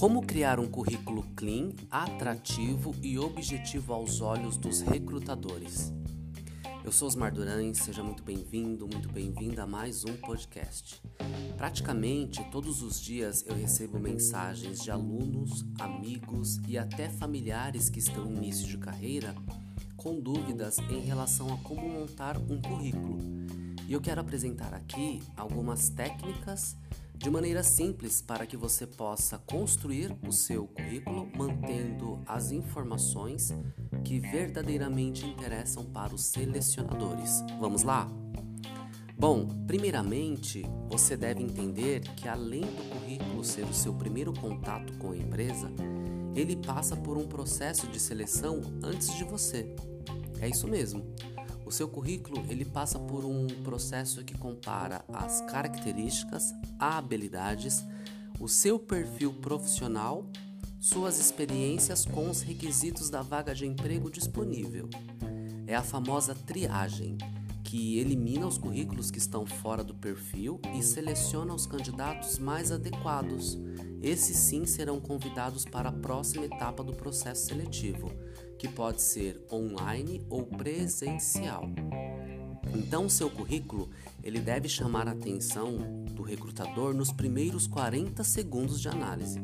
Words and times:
Como 0.00 0.22
criar 0.22 0.58
um 0.58 0.66
currículo 0.66 1.22
clean, 1.36 1.72
atrativo 1.90 2.94
e 3.02 3.18
objetivo 3.18 3.92
aos 3.92 4.22
olhos 4.22 4.56
dos 4.56 4.80
recrutadores? 4.80 5.92
Eu 6.82 6.90
sou 6.90 7.06
Osmar 7.06 7.34
Duran, 7.34 7.74
seja 7.74 8.02
muito 8.02 8.22
bem-vindo, 8.22 8.88
muito 8.88 9.12
bem-vinda 9.12 9.64
a 9.64 9.66
mais 9.66 10.02
um 10.06 10.16
podcast. 10.16 11.02
Praticamente 11.58 12.42
todos 12.50 12.80
os 12.80 12.98
dias 12.98 13.44
eu 13.46 13.54
recebo 13.54 14.00
mensagens 14.00 14.80
de 14.80 14.90
alunos, 14.90 15.66
amigos 15.78 16.58
e 16.66 16.78
até 16.78 17.10
familiares 17.10 17.90
que 17.90 17.98
estão 17.98 18.24
em 18.24 18.36
início 18.38 18.66
de 18.66 18.78
carreira 18.78 19.34
com 19.98 20.18
dúvidas 20.18 20.78
em 20.78 21.00
relação 21.00 21.52
a 21.52 21.58
como 21.58 21.86
montar 21.86 22.38
um 22.38 22.58
currículo. 22.58 23.18
E 23.86 23.92
eu 23.92 24.00
quero 24.00 24.22
apresentar 24.22 24.72
aqui 24.72 25.20
algumas 25.36 25.90
técnicas 25.90 26.74
de 27.20 27.28
maneira 27.28 27.62
simples 27.62 28.22
para 28.22 28.46
que 28.46 28.56
você 28.56 28.86
possa 28.86 29.36
construir 29.36 30.16
o 30.26 30.32
seu 30.32 30.66
currículo 30.66 31.30
mantendo 31.36 32.18
as 32.26 32.50
informações 32.50 33.52
que 34.02 34.18
verdadeiramente 34.18 35.26
interessam 35.26 35.84
para 35.84 36.14
os 36.14 36.24
selecionadores. 36.24 37.44
Vamos 37.60 37.82
lá? 37.82 38.08
Bom, 39.18 39.46
primeiramente, 39.66 40.64
você 40.88 41.14
deve 41.14 41.42
entender 41.42 42.00
que 42.16 42.26
além 42.26 42.62
do 42.62 42.88
currículo 42.88 43.44
ser 43.44 43.64
o 43.64 43.74
seu 43.74 43.92
primeiro 43.92 44.32
contato 44.32 44.90
com 44.94 45.10
a 45.10 45.16
empresa, 45.16 45.70
ele 46.34 46.56
passa 46.56 46.96
por 46.96 47.18
um 47.18 47.28
processo 47.28 47.86
de 47.86 48.00
seleção 48.00 48.62
antes 48.82 49.14
de 49.14 49.24
você. 49.24 49.76
É 50.40 50.48
isso 50.48 50.66
mesmo. 50.66 51.04
O 51.70 51.72
seu 51.72 51.86
currículo 51.86 52.44
ele 52.48 52.64
passa 52.64 52.98
por 52.98 53.24
um 53.24 53.46
processo 53.62 54.24
que 54.24 54.36
compara 54.36 55.04
as 55.12 55.40
características, 55.42 56.52
habilidades, 56.76 57.84
o 58.40 58.48
seu 58.48 58.76
perfil 58.76 59.34
profissional, 59.34 60.28
suas 60.80 61.20
experiências 61.20 62.04
com 62.04 62.28
os 62.28 62.42
requisitos 62.42 63.08
da 63.08 63.22
vaga 63.22 63.54
de 63.54 63.68
emprego 63.68 64.10
disponível. 64.10 64.90
É 65.64 65.76
a 65.76 65.82
famosa 65.82 66.34
triagem, 66.34 67.16
que 67.62 68.00
elimina 68.00 68.48
os 68.48 68.58
currículos 68.58 69.08
que 69.08 69.18
estão 69.18 69.46
fora 69.46 69.84
do 69.84 69.94
perfil 69.94 70.60
e 70.76 70.82
seleciona 70.82 71.54
os 71.54 71.66
candidatos 71.66 72.36
mais 72.40 72.72
adequados. 72.72 73.56
Esses 74.02 74.36
sim 74.36 74.66
serão 74.66 74.98
convidados 74.98 75.64
para 75.64 75.90
a 75.90 75.92
próxima 75.92 76.46
etapa 76.46 76.82
do 76.82 76.94
processo 76.94 77.46
seletivo 77.46 78.10
que 78.60 78.68
pode 78.68 79.00
ser 79.00 79.42
online 79.50 80.20
ou 80.28 80.44
presencial. 80.44 81.64
Então, 82.74 83.08
seu 83.08 83.30
currículo 83.30 83.88
ele 84.22 84.38
deve 84.38 84.68
chamar 84.68 85.08
a 85.08 85.12
atenção 85.12 86.04
do 86.14 86.22
recrutador 86.22 86.92
nos 86.92 87.10
primeiros 87.10 87.66
40 87.66 88.22
segundos 88.22 88.78
de 88.78 88.86
análise. 88.86 89.40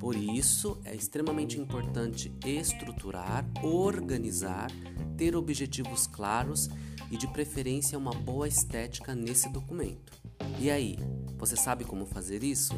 Por 0.00 0.16
isso, 0.16 0.80
é 0.84 0.96
extremamente 0.96 1.60
importante 1.60 2.34
estruturar, 2.44 3.46
organizar, 3.62 4.68
ter 5.16 5.36
objetivos 5.36 6.08
claros 6.08 6.68
e, 7.08 7.16
de 7.16 7.28
preferência, 7.28 7.96
uma 7.96 8.10
boa 8.10 8.48
estética 8.48 9.14
nesse 9.14 9.48
documento. 9.48 10.12
E 10.58 10.72
aí, 10.72 10.98
você 11.38 11.54
sabe 11.54 11.84
como 11.84 12.04
fazer 12.04 12.42
isso? 12.42 12.74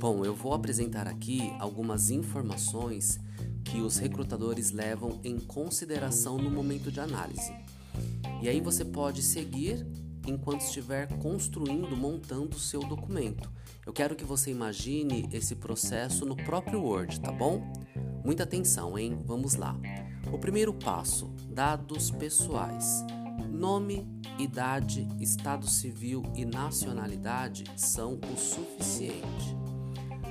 Bom, 0.00 0.24
eu 0.24 0.34
vou 0.34 0.52
apresentar 0.52 1.06
aqui 1.06 1.54
algumas 1.60 2.10
informações 2.10 3.20
que 3.66 3.80
os 3.80 3.98
recrutadores 3.98 4.70
levam 4.70 5.20
em 5.24 5.38
consideração 5.38 6.38
no 6.38 6.50
momento 6.50 6.90
de 6.90 7.00
análise. 7.00 7.52
E 8.42 8.48
aí 8.48 8.60
você 8.60 8.84
pode 8.84 9.22
seguir 9.22 9.86
enquanto 10.26 10.62
estiver 10.62 11.08
construindo, 11.18 11.96
montando 11.96 12.56
o 12.56 12.60
seu 12.60 12.80
documento. 12.80 13.50
Eu 13.84 13.92
quero 13.92 14.16
que 14.16 14.24
você 14.24 14.50
imagine 14.50 15.28
esse 15.32 15.56
processo 15.56 16.24
no 16.24 16.36
próprio 16.36 16.82
Word, 16.82 17.20
tá 17.20 17.32
bom? 17.32 17.72
Muita 18.24 18.42
atenção, 18.42 18.98
hein? 18.98 19.18
Vamos 19.24 19.54
lá. 19.54 19.76
O 20.32 20.38
primeiro 20.38 20.74
passo: 20.74 21.30
dados 21.48 22.10
pessoais. 22.10 23.04
Nome, 23.48 24.06
idade, 24.38 25.08
estado 25.20 25.68
civil 25.68 26.22
e 26.34 26.44
nacionalidade 26.44 27.64
são 27.76 28.18
o 28.32 28.36
suficiente. 28.36 29.65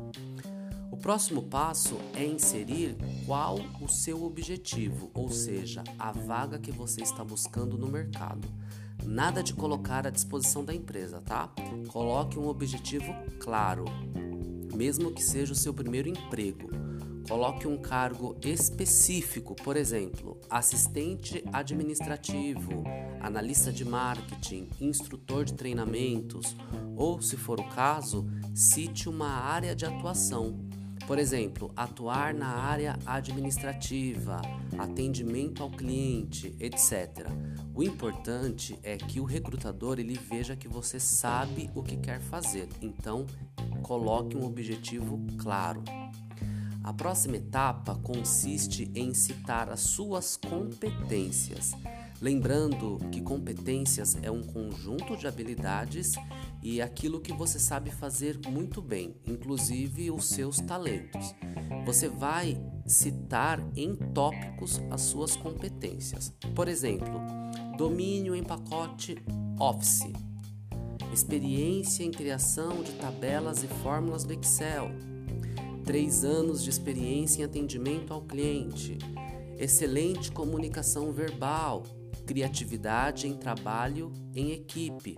O 0.91 0.97
próximo 0.97 1.43
passo 1.43 1.97
é 2.13 2.25
inserir 2.25 2.97
qual 3.25 3.57
o 3.81 3.87
seu 3.87 4.23
objetivo, 4.23 5.11
ou 5.13 5.29
seja, 5.29 5.83
a 5.99 6.11
vaga 6.11 6.57
que 6.57 6.71
você 6.71 7.01
está 7.01 7.23
buscando 7.23 7.77
no 7.77 7.87
mercado. 7.87 8.47
Nada 9.03 9.43
de 9.43 9.53
colocar 9.53 10.07
à 10.07 10.09
disposição 10.09 10.65
da 10.65 10.73
empresa, 10.73 11.21
tá? 11.21 11.51
Coloque 11.89 12.39
um 12.39 12.47
objetivo 12.47 13.13
claro, 13.39 13.85
mesmo 14.75 15.11
que 15.11 15.23
seja 15.23 15.53
o 15.53 15.55
seu 15.55 15.73
primeiro 15.73 16.09
emprego. 16.09 16.69
Coloque 17.27 17.67
um 17.67 17.77
cargo 17.77 18.35
específico, 18.43 19.55
por 19.55 19.75
exemplo, 19.75 20.39
assistente 20.49 21.43
administrativo, 21.51 22.83
analista 23.19 23.71
de 23.71 23.83
marketing, 23.83 24.67
instrutor 24.79 25.45
de 25.45 25.53
treinamentos, 25.53 26.55
ou, 26.95 27.19
se 27.21 27.35
for 27.35 27.59
o 27.59 27.67
caso, 27.69 28.27
cite 28.53 29.09
uma 29.09 29.29
área 29.29 29.75
de 29.75 29.85
atuação 29.85 30.65
por 31.07 31.19
exemplo, 31.19 31.71
atuar 31.75 32.33
na 32.33 32.47
área 32.47 32.97
administrativa, 33.05 34.41
atendimento 34.77 35.61
ao 35.61 35.69
cliente, 35.69 36.55
etc. 36.59 37.27
O 37.75 37.83
importante 37.83 38.79
é 38.81 38.95
que 38.95 39.19
o 39.19 39.25
recrutador 39.25 39.99
ele 39.99 40.17
veja 40.17 40.55
que 40.55 40.65
você 40.65 40.97
sabe 40.97 41.69
o 41.75 41.83
que 41.83 41.97
quer 41.97 42.21
fazer. 42.21 42.69
Então, 42.81 43.25
coloque 43.83 44.37
um 44.37 44.45
objetivo 44.45 45.19
claro. 45.37 45.83
A 46.81 46.93
próxima 46.93 47.35
etapa 47.35 47.95
consiste 47.95 48.89
em 48.95 49.13
citar 49.13 49.69
as 49.69 49.81
suas 49.81 50.37
competências. 50.37 51.73
Lembrando 52.21 52.97
que 53.11 53.21
competências 53.21 54.17
é 54.21 54.31
um 54.31 54.41
conjunto 54.41 55.17
de 55.17 55.27
habilidades 55.27 56.13
e 56.63 56.81
aquilo 56.81 57.19
que 57.19 57.33
você 57.33 57.59
sabe 57.59 57.91
fazer 57.91 58.39
muito 58.47 58.81
bem, 58.81 59.15
inclusive 59.27 60.09
os 60.09 60.25
seus 60.25 60.57
talentos. 60.57 61.35
Você 61.85 62.07
vai 62.07 62.57
citar 62.85 63.59
em 63.75 63.95
tópicos 63.95 64.81
as 64.89 65.01
suas 65.01 65.35
competências. 65.35 66.33
Por 66.55 66.67
exemplo, 66.67 67.19
domínio 67.77 68.33
em 68.33 68.43
pacote 68.43 69.17
Office, 69.59 70.07
experiência 71.13 72.03
em 72.03 72.11
criação 72.11 72.81
de 72.81 72.93
tabelas 72.93 73.63
e 73.63 73.67
fórmulas 73.67 74.23
do 74.23 74.33
Excel, 74.33 74.89
três 75.83 76.23
anos 76.23 76.63
de 76.63 76.69
experiência 76.69 77.41
em 77.41 77.45
atendimento 77.45 78.13
ao 78.13 78.21
cliente, 78.21 78.97
excelente 79.57 80.31
comunicação 80.31 81.11
verbal, 81.11 81.83
criatividade 82.25 83.27
em 83.27 83.35
trabalho 83.35 84.11
em 84.33 84.51
equipe. 84.51 85.15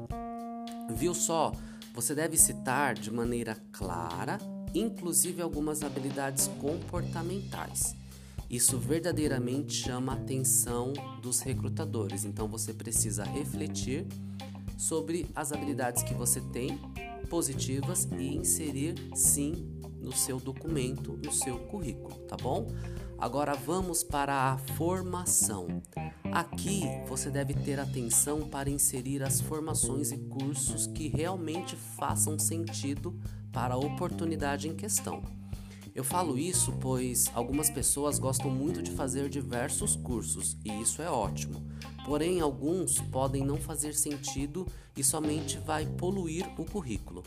Viu 0.89 1.13
só? 1.13 1.51
Você 1.93 2.13
deve 2.13 2.37
citar 2.37 2.93
de 2.93 3.11
maneira 3.11 3.57
clara, 3.71 4.37
inclusive 4.73 5.41
algumas 5.41 5.81
habilidades 5.81 6.47
comportamentais. 6.59 7.95
Isso 8.49 8.77
verdadeiramente 8.77 9.73
chama 9.73 10.13
a 10.13 10.15
atenção 10.15 10.93
dos 11.21 11.41
recrutadores. 11.41 12.23
Então 12.23 12.47
você 12.47 12.73
precisa 12.73 13.23
refletir 13.23 14.05
sobre 14.77 15.27
as 15.35 15.51
habilidades 15.51 16.03
que 16.03 16.13
você 16.13 16.39
tem 16.39 16.79
positivas 17.29 18.07
e 18.17 18.35
inserir 18.35 18.95
sim 19.15 19.67
no 19.99 20.13
seu 20.13 20.39
documento, 20.39 21.19
no 21.23 21.33
seu 21.33 21.57
currículo, 21.57 22.15
tá 22.27 22.37
bom? 22.37 22.67
Agora 23.19 23.55
vamos 23.55 24.03
para 24.03 24.51
a 24.51 24.57
formação. 24.57 25.81
Aqui 26.31 26.83
você 27.07 27.31
deve 27.31 27.55
ter 27.55 27.79
atenção 27.79 28.41
para 28.41 28.69
inserir 28.69 29.23
as 29.23 29.41
formações 29.41 30.11
e 30.11 30.17
cursos 30.17 30.85
que 30.85 31.07
realmente 31.07 31.75
façam 31.75 32.37
sentido 32.37 33.19
para 33.51 33.73
a 33.73 33.77
oportunidade 33.77 34.67
em 34.67 34.75
questão. 34.75 35.23
Eu 35.95 36.03
falo 36.03 36.37
isso 36.37 36.71
pois 36.79 37.25
algumas 37.33 37.71
pessoas 37.71 38.19
gostam 38.19 38.51
muito 38.51 38.83
de 38.83 38.91
fazer 38.91 39.29
diversos 39.29 39.95
cursos 39.95 40.55
e 40.63 40.71
isso 40.79 41.01
é 41.01 41.09
ótimo. 41.09 41.65
Porém, 42.05 42.39
alguns 42.39 42.99
podem 42.99 43.43
não 43.43 43.57
fazer 43.57 43.95
sentido 43.95 44.67
e 44.95 45.03
somente 45.03 45.57
vai 45.57 45.87
poluir 45.87 46.47
o 46.55 46.63
currículo. 46.63 47.23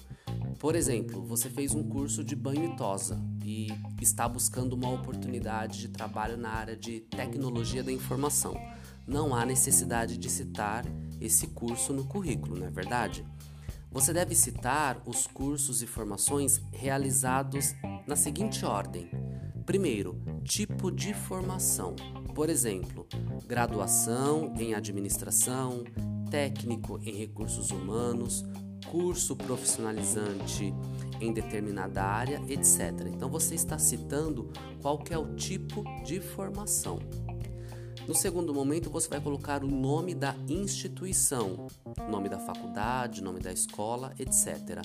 Por 0.61 0.77
exemplo, 0.77 1.21
você 1.21 1.51
fez 1.51 1.75
um 1.75 1.83
curso 1.83 2.23
de 2.23 2.37
banho 2.37 2.73
e 2.73 2.77
tosa 2.77 3.21
e 3.45 3.69
está 4.01 4.29
buscando 4.29 4.75
uma 4.75 4.91
oportunidade 4.91 5.81
de 5.81 5.89
trabalho 5.89 6.37
na 6.37 6.51
área 6.51 6.77
de 6.77 7.01
tecnologia 7.01 7.83
da 7.83 7.93
informação. 7.93 8.55
Não 9.07 9.35
há 9.35 9.45
necessidade 9.45 10.17
de 10.17 10.31
citar 10.31 10.85
esse 11.21 11.49
curso 11.49 11.93
no 11.93 12.05
currículo, 12.05 12.59
não 12.59 12.67
é 12.67 12.71
verdade? 12.71 13.27
Você 13.91 14.13
deve 14.13 14.35
citar 14.35 15.03
os 15.05 15.27
cursos 15.27 15.83
e 15.83 15.87
formações 15.87 16.61
realizados 16.73 17.75
na 18.07 18.15
seguinte 18.15 18.65
ordem: 18.65 19.11
primeiro, 19.67 20.21
tipo 20.45 20.91
de 20.93 21.13
formação, 21.13 21.97
por 22.35 22.49
exemplo, 22.49 23.07
graduação 23.47 24.55
em 24.57 24.75
administração, 24.75 25.83
técnico 26.31 27.01
em 27.03 27.17
recursos 27.17 27.71
humanos, 27.71 28.45
curso 28.89 29.35
profissionalizante 29.35 30.73
em 31.21 31.33
determinada 31.33 32.03
área, 32.03 32.43
etc. 32.49 33.07
Então 33.13 33.29
você 33.29 33.55
está 33.55 33.79
citando 33.79 34.51
qual 34.81 35.03
é 35.11 35.19
o 35.19 35.35
tipo 35.35 35.85
de 36.05 36.21
formação. 36.21 36.99
No 38.09 38.15
segundo 38.15 38.53
momento, 38.53 38.91
você 38.91 39.09
vai 39.09 39.21
colocar 39.21 39.63
o 39.63 39.69
nome 39.69 40.15
da 40.15 40.35
instituição, 40.49 41.69
nome 42.09 42.29
da 42.29 42.39
faculdade, 42.39 43.23
nome 43.23 43.41
da 43.41 43.53
escola, 43.53 44.13
etc. 44.19 44.83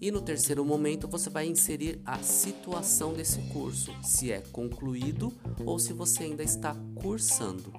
E 0.00 0.10
no 0.10 0.22
terceiro 0.22 0.64
momento, 0.64 1.08
você 1.08 1.28
vai 1.28 1.46
inserir 1.46 2.00
a 2.04 2.18
situação 2.18 3.12
desse 3.12 3.40
curso, 3.52 3.92
se 4.02 4.30
é 4.30 4.40
concluído 4.40 5.32
ou 5.64 5.78
se 5.78 5.92
você 5.92 6.24
ainda 6.24 6.42
está 6.42 6.74
cursando. 6.94 7.72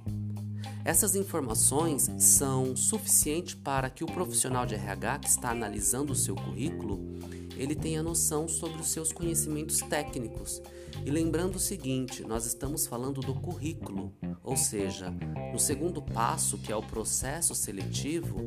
Essas 0.83 1.15
informações 1.15 2.09
são 2.17 2.75
suficientes 2.75 3.53
para 3.53 3.89
que 3.89 4.03
o 4.03 4.07
profissional 4.07 4.65
de 4.65 4.73
RH 4.73 5.19
que 5.19 5.27
está 5.27 5.51
analisando 5.51 6.13
o 6.13 6.15
seu 6.15 6.35
currículo, 6.35 6.99
ele 7.57 7.75
tenha 7.75 8.03
noção 8.03 8.47
sobre 8.47 8.79
os 8.79 8.87
seus 8.87 9.11
conhecimentos 9.11 9.79
técnicos. 9.79 10.61
E 11.05 11.11
lembrando 11.11 11.55
o 11.55 11.59
seguinte, 11.59 12.23
nós 12.23 12.45
estamos 12.45 12.87
falando 12.87 13.21
do 13.21 13.33
currículo, 13.33 14.13
ou 14.43 14.57
seja, 14.57 15.11
no 15.51 15.59
segundo 15.59 16.01
passo, 16.01 16.57
que 16.57 16.71
é 16.71 16.75
o 16.75 16.81
processo 16.81 17.53
seletivo, 17.53 18.37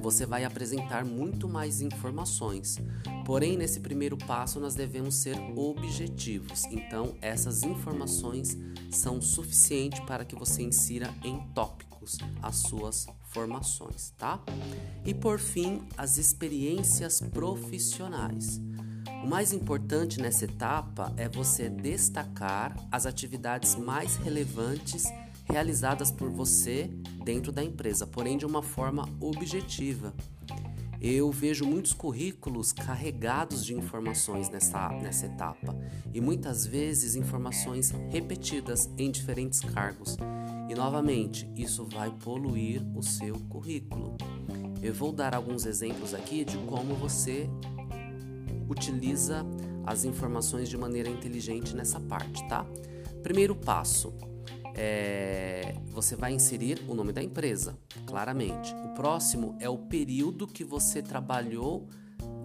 você 0.00 0.24
vai 0.24 0.44
apresentar 0.44 1.04
muito 1.04 1.48
mais 1.48 1.80
informações. 1.80 2.78
Porém, 3.24 3.56
nesse 3.56 3.80
primeiro 3.80 4.16
passo, 4.16 4.60
nós 4.60 4.74
devemos 4.74 5.16
ser 5.16 5.36
objetivos. 5.56 6.64
Então, 6.66 7.16
essas 7.20 7.62
informações 7.62 8.56
são 8.90 9.20
suficientes 9.20 10.00
para 10.00 10.24
que 10.24 10.36
você 10.36 10.62
insira 10.62 11.12
em 11.24 11.40
tópicos 11.54 12.18
as 12.42 12.56
suas 12.56 13.06
formações, 13.36 14.14
tá? 14.16 14.40
E 15.04 15.12
por 15.12 15.38
fim, 15.38 15.82
as 15.98 16.16
experiências 16.16 17.20
profissionais. 17.20 18.58
O 19.22 19.26
mais 19.28 19.52
importante 19.52 20.18
nessa 20.18 20.46
etapa 20.46 21.12
é 21.18 21.28
você 21.28 21.68
destacar 21.68 22.74
as 22.90 23.04
atividades 23.04 23.74
mais 23.74 24.16
relevantes 24.16 25.04
realizadas 25.44 26.10
por 26.10 26.30
você 26.30 26.90
dentro 27.22 27.52
da 27.52 27.62
empresa, 27.62 28.06
porém 28.06 28.38
de 28.38 28.46
uma 28.46 28.62
forma 28.62 29.06
objetiva. 29.20 30.14
Eu 30.98 31.30
vejo 31.30 31.66
muitos 31.66 31.92
currículos 31.92 32.72
carregados 32.72 33.66
de 33.66 33.74
informações 33.74 34.48
nessa, 34.48 34.88
nessa 34.88 35.26
etapa 35.26 35.76
e 36.14 36.22
muitas 36.22 36.64
vezes 36.64 37.14
informações 37.14 37.90
repetidas 38.08 38.88
em 38.96 39.10
diferentes 39.10 39.60
cargos. 39.60 40.16
E 40.68 40.74
novamente, 40.74 41.50
isso 41.56 41.84
vai 41.84 42.10
poluir 42.10 42.82
o 42.96 43.02
seu 43.02 43.38
currículo. 43.48 44.16
Eu 44.82 44.92
vou 44.92 45.12
dar 45.12 45.34
alguns 45.34 45.64
exemplos 45.64 46.12
aqui 46.12 46.44
de 46.44 46.56
como 46.58 46.94
você 46.94 47.48
utiliza 48.68 49.44
as 49.84 50.04
informações 50.04 50.68
de 50.68 50.76
maneira 50.76 51.08
inteligente 51.08 51.74
nessa 51.74 52.00
parte, 52.00 52.46
tá? 52.48 52.66
Primeiro 53.22 53.54
passo, 53.54 54.12
é, 54.74 55.74
você 55.86 56.14
vai 56.14 56.32
inserir 56.32 56.82
o 56.88 56.94
nome 56.94 57.12
da 57.12 57.22
empresa, 57.22 57.78
claramente. 58.04 58.74
O 58.84 58.94
próximo 58.94 59.56
é 59.60 59.68
o 59.68 59.78
período 59.78 60.46
que 60.46 60.64
você 60.64 61.00
trabalhou 61.00 61.88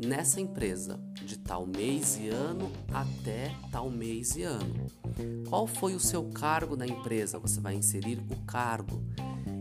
nessa 0.05 0.41
empresa, 0.41 0.99
de 1.25 1.37
tal 1.37 1.65
mês 1.65 2.17
e 2.19 2.29
ano 2.29 2.71
até 2.93 3.55
tal 3.71 3.89
mês 3.89 4.35
e 4.35 4.43
ano. 4.43 4.87
Qual 5.47 5.67
foi 5.67 5.95
o 5.95 5.99
seu 5.99 6.23
cargo 6.25 6.75
na 6.75 6.87
empresa? 6.87 7.39
Você 7.39 7.59
vai 7.59 7.75
inserir 7.75 8.19
o 8.29 8.35
cargo. 8.45 9.03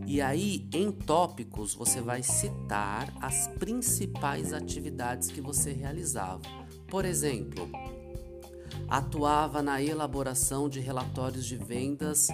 E 0.07 0.21
aí, 0.21 0.67
em 0.73 0.91
tópicos, 0.91 1.73
você 1.73 2.01
vai 2.01 2.23
citar 2.23 3.13
as 3.21 3.47
principais 3.47 4.51
atividades 4.51 5.29
que 5.29 5.39
você 5.39 5.71
realizava. 5.71 6.41
Por 6.89 7.05
exemplo, 7.05 7.69
atuava 8.89 9.61
na 9.61 9.81
elaboração 9.81 10.67
de 10.67 10.79
relatórios 10.79 11.45
de 11.45 11.55
vendas 11.55 12.27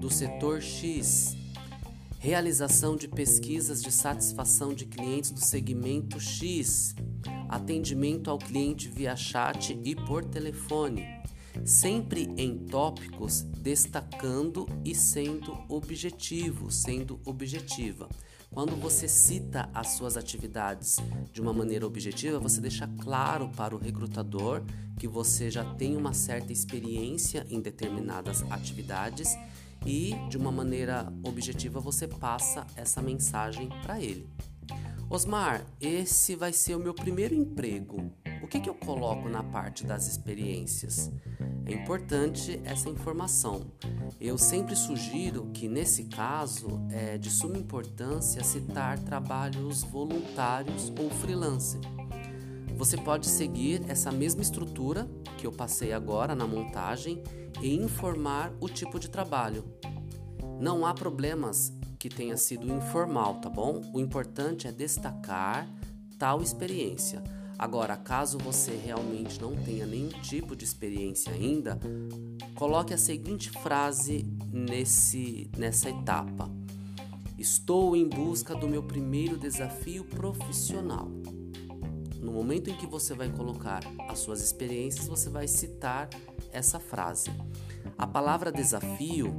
do 0.00 0.10
setor 0.10 0.60
X, 0.60 1.36
realização 2.18 2.96
de 2.96 3.06
pesquisas 3.06 3.82
de 3.82 3.92
satisfação 3.92 4.74
de 4.74 4.86
clientes 4.86 5.30
do 5.30 5.40
segmento 5.40 6.18
X, 6.18 6.94
atendimento 7.52 8.30
ao 8.30 8.38
cliente 8.38 8.88
via 8.88 9.14
chat 9.14 9.78
e 9.84 9.94
por 9.94 10.24
telefone, 10.24 11.06
sempre 11.66 12.32
em 12.38 12.56
tópicos 12.56 13.42
destacando 13.42 14.66
e 14.82 14.94
sendo 14.94 15.58
objetivo, 15.68 16.70
sendo 16.70 17.20
objetiva. 17.26 18.08
Quando 18.50 18.74
você 18.76 19.06
cita 19.06 19.68
as 19.74 19.88
suas 19.88 20.16
atividades 20.16 20.96
de 21.30 21.40
uma 21.40 21.52
maneira 21.52 21.86
objetiva, 21.86 22.38
você 22.38 22.60
deixa 22.60 22.86
claro 23.00 23.50
para 23.50 23.74
o 23.74 23.78
recrutador 23.78 24.62
que 24.98 25.06
você 25.06 25.50
já 25.50 25.64
tem 25.74 25.96
uma 25.96 26.14
certa 26.14 26.52
experiência 26.52 27.46
em 27.50 27.60
determinadas 27.60 28.42
atividades 28.50 29.36
e, 29.86 30.14
de 30.28 30.38
uma 30.38 30.52
maneira 30.52 31.12
objetiva, 31.22 31.80
você 31.80 32.06
passa 32.06 32.66
essa 32.76 33.02
mensagem 33.02 33.68
para 33.82 34.00
ele. 34.00 34.26
Osmar, 35.12 35.66
esse 35.78 36.34
vai 36.34 36.54
ser 36.54 36.74
o 36.74 36.78
meu 36.78 36.94
primeiro 36.94 37.34
emprego. 37.34 38.10
O 38.42 38.46
que, 38.46 38.58
que 38.58 38.70
eu 38.70 38.74
coloco 38.74 39.28
na 39.28 39.42
parte 39.42 39.84
das 39.84 40.08
experiências? 40.08 41.12
É 41.66 41.74
importante 41.74 42.58
essa 42.64 42.88
informação. 42.88 43.60
Eu 44.18 44.38
sempre 44.38 44.74
sugiro 44.74 45.50
que, 45.52 45.68
nesse 45.68 46.04
caso, 46.04 46.80
é 46.90 47.18
de 47.18 47.28
suma 47.30 47.58
importância 47.58 48.42
citar 48.42 48.98
trabalhos 49.00 49.82
voluntários 49.82 50.90
ou 50.98 51.10
freelancer. 51.10 51.82
Você 52.74 52.96
pode 52.96 53.26
seguir 53.26 53.82
essa 53.88 54.10
mesma 54.10 54.40
estrutura 54.40 55.06
que 55.36 55.46
eu 55.46 55.52
passei 55.52 55.92
agora 55.92 56.34
na 56.34 56.46
montagem 56.46 57.22
e 57.60 57.74
informar 57.74 58.50
o 58.62 58.66
tipo 58.66 58.98
de 58.98 59.10
trabalho. 59.10 59.62
Não 60.58 60.86
há 60.86 60.94
problemas 60.94 61.70
que 62.02 62.08
tenha 62.08 62.36
sido 62.36 62.66
informal, 62.66 63.36
tá 63.36 63.48
bom? 63.48 63.80
O 63.94 64.00
importante 64.00 64.66
é 64.66 64.72
destacar 64.72 65.68
tal 66.18 66.42
experiência. 66.42 67.22
Agora, 67.56 67.96
caso 67.96 68.38
você 68.38 68.72
realmente 68.72 69.40
não 69.40 69.54
tenha 69.54 69.86
nenhum 69.86 70.08
tipo 70.08 70.56
de 70.56 70.64
experiência 70.64 71.32
ainda, 71.32 71.78
coloque 72.56 72.92
a 72.92 72.98
seguinte 72.98 73.50
frase 73.50 74.26
nesse, 74.52 75.48
nessa 75.56 75.90
etapa: 75.90 76.50
Estou 77.38 77.94
em 77.94 78.08
busca 78.08 78.52
do 78.52 78.66
meu 78.66 78.82
primeiro 78.82 79.38
desafio 79.38 80.04
profissional. 80.04 81.08
No 82.20 82.32
momento 82.32 82.68
em 82.68 82.76
que 82.76 82.86
você 82.86 83.14
vai 83.14 83.28
colocar 83.28 83.80
as 84.08 84.18
suas 84.18 84.42
experiências, 84.42 85.06
você 85.06 85.30
vai 85.30 85.46
citar 85.46 86.10
essa 86.50 86.80
frase. 86.80 87.30
A 87.96 88.08
palavra 88.08 88.50
desafio 88.50 89.36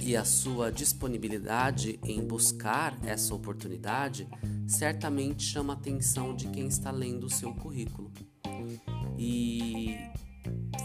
e 0.00 0.16
a 0.16 0.24
sua 0.24 0.70
disponibilidade 0.70 1.98
em 2.02 2.26
buscar 2.26 2.98
essa 3.04 3.34
oportunidade 3.34 4.28
certamente 4.66 5.42
chama 5.42 5.72
a 5.72 5.76
atenção 5.76 6.34
de 6.34 6.48
quem 6.48 6.66
está 6.66 6.90
lendo 6.90 7.24
o 7.24 7.30
seu 7.30 7.54
currículo. 7.54 8.10
E 9.18 9.96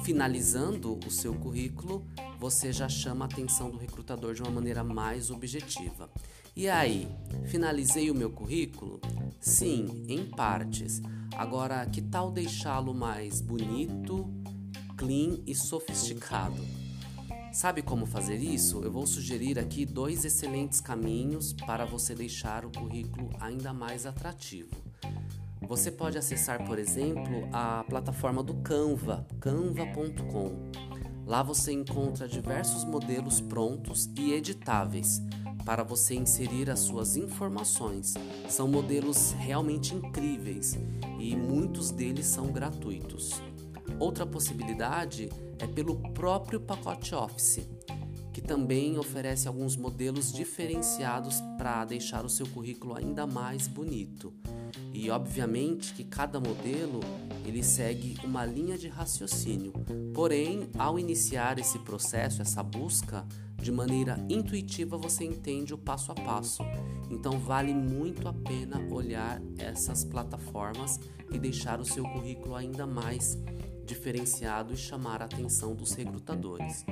finalizando 0.03 1.00
o 1.05 1.12
seu 1.12 1.33
currículo, 1.33 2.05
você 2.39 2.74
já 2.74 2.89
chama 2.89 3.25
a 3.25 3.27
atenção 3.27 3.69
do 3.69 3.77
recrutador 3.77 4.33
de 4.33 4.41
uma 4.41 4.51
maneira 4.51 4.83
mais 4.83 5.29
objetiva. 5.29 6.10
E 6.55 6.69
aí, 6.69 7.07
finalizei 7.45 8.12
o 8.12 8.15
meu 8.15 8.29
currículo? 8.29 9.00
Sim, 9.39 10.05
em 10.07 10.29
partes. 10.29 11.01
Agora, 11.36 11.86
que 11.86 12.01
tal 12.01 12.31
deixá-lo 12.31 12.93
mais 12.93 13.41
bonito, 13.41 14.29
clean 14.95 15.39
e 15.48 15.55
sofisticado? 15.55 16.82
Sabe 17.53 17.83
como 17.83 18.07
fazer 18.07 18.38
isso? 18.38 18.81
Eu 18.83 18.91
vou 18.91 19.05
sugerir 19.05 19.60
aqui 19.60 19.86
dois 19.86 20.25
excelentes 20.25 20.81
caminhos 20.81 21.53
para 21.53 21.86
você 21.86 22.15
deixar 22.15 22.65
o 22.65 22.72
currículo 22.72 23.29
ainda 23.39 23.72
mais 23.72 24.07
atrativo. 24.07 24.75
Você 25.62 25.91
pode 25.91 26.17
acessar, 26.17 26.65
por 26.65 26.79
exemplo, 26.79 27.48
a 27.53 27.83
plataforma 27.88 28.41
do 28.41 28.55
Canva, 28.55 29.27
canva.com. 29.39 30.72
Lá 31.27 31.43
você 31.43 31.72
encontra 31.72 32.27
diversos 32.27 32.83
modelos 32.83 33.39
prontos 33.39 34.10
e 34.17 34.33
editáveis 34.33 35.22
para 35.63 35.83
você 35.83 36.15
inserir 36.15 36.72
as 36.72 36.79
suas 36.79 37.15
informações. 37.15 38.15
São 38.50 38.67
modelos 38.67 39.31
realmente 39.33 39.93
incríveis 39.93 40.75
e 41.19 41.36
muitos 41.36 41.91
deles 41.91 42.25
são 42.25 42.48
gratuitos. 42.48 43.41
Outra 44.00 44.25
possibilidade 44.25 45.29
é 45.59 45.67
pelo 45.67 45.95
próprio 46.13 46.59
pacote 46.59 47.15
Office, 47.15 47.67
que 48.33 48.41
também 48.41 48.97
oferece 48.97 49.47
alguns 49.47 49.75
modelos 49.75 50.31
diferenciados 50.31 51.39
para 51.57 51.85
deixar 51.85 52.25
o 52.25 52.29
seu 52.29 52.47
currículo 52.47 52.95
ainda 52.97 53.27
mais 53.27 53.67
bonito. 53.67 54.33
E 54.91 55.09
obviamente 55.09 55.93
que 55.93 56.03
cada 56.03 56.39
modelo 56.39 57.00
ele 57.45 57.63
segue 57.63 58.17
uma 58.23 58.45
linha 58.45 58.77
de 58.77 58.88
raciocínio. 58.88 59.73
Porém, 60.13 60.69
ao 60.77 60.97
iniciar 60.97 61.59
esse 61.59 61.77
processo, 61.79 62.41
essa 62.41 62.63
busca, 62.63 63.25
de 63.55 63.71
maneira 63.71 64.17
intuitiva 64.29 64.97
você 64.97 65.23
entende 65.23 65.73
o 65.73 65.77
passo 65.77 66.12
a 66.12 66.15
passo. 66.15 66.63
Então 67.09 67.39
vale 67.39 67.73
muito 67.73 68.27
a 68.27 68.33
pena 68.33 68.81
olhar 68.91 69.41
essas 69.57 70.03
plataformas 70.03 71.00
e 71.31 71.38
deixar 71.38 71.79
o 71.79 71.85
seu 71.85 72.03
currículo 72.03 72.55
ainda 72.55 72.85
mais 72.85 73.38
diferenciado 73.85 74.73
e 74.73 74.77
chamar 74.77 75.21
a 75.21 75.25
atenção 75.25 75.75
dos 75.75 75.93
recrutadores. 75.93 76.85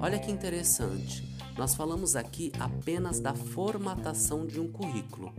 Olha 0.00 0.18
que 0.18 0.30
interessante, 0.30 1.24
nós 1.56 1.74
falamos 1.74 2.16
aqui 2.16 2.52
apenas 2.58 3.20
da 3.20 3.34
formatação 3.34 4.46
de 4.46 4.60
um 4.60 4.70
currículo. 4.70 5.32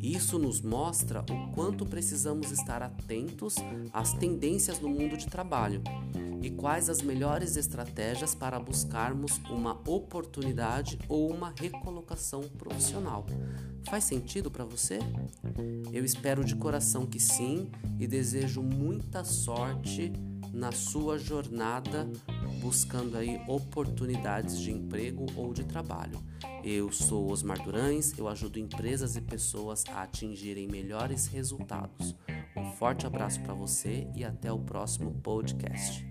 Isso 0.00 0.38
nos 0.38 0.60
mostra 0.60 1.24
o 1.30 1.52
quanto 1.52 1.84
precisamos 1.84 2.50
estar 2.50 2.82
atentos 2.82 3.56
às 3.92 4.12
tendências 4.12 4.80
no 4.80 4.88
mundo 4.88 5.16
de 5.16 5.26
trabalho 5.26 5.82
e 6.42 6.50
quais 6.50 6.88
as 6.88 7.02
melhores 7.02 7.56
estratégias 7.56 8.34
para 8.34 8.58
buscarmos 8.60 9.40
uma 9.50 9.72
oportunidade 9.86 10.98
ou 11.08 11.32
uma 11.32 11.52
recolocação 11.56 12.42
profissional. 12.42 13.26
Faz 13.88 14.04
sentido 14.04 14.50
para 14.50 14.64
você? 14.64 14.98
Eu 15.92 16.04
espero 16.04 16.44
de 16.44 16.54
coração 16.54 17.04
que 17.04 17.18
sim 17.18 17.70
e 17.98 18.06
desejo 18.06 18.62
muita 18.62 19.24
sorte 19.24 20.12
na 20.56 20.72
sua 20.72 21.18
jornada 21.18 22.10
buscando 22.60 23.18
aí 23.18 23.38
oportunidades 23.46 24.58
de 24.58 24.72
emprego 24.72 25.26
ou 25.36 25.52
de 25.52 25.64
trabalho. 25.64 26.18
Eu 26.64 26.90
sou 26.90 27.30
Osmar 27.30 27.62
Durães, 27.62 28.18
eu 28.18 28.26
ajudo 28.26 28.58
empresas 28.58 29.16
e 29.16 29.20
pessoas 29.20 29.84
a 29.92 30.02
atingirem 30.02 30.66
melhores 30.66 31.26
resultados. 31.26 32.16
Um 32.56 32.72
forte 32.72 33.06
abraço 33.06 33.40
para 33.42 33.52
você 33.52 34.08
e 34.16 34.24
até 34.24 34.50
o 34.50 34.58
próximo 34.58 35.12
podcast. 35.22 36.04